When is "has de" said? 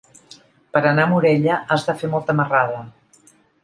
1.77-1.99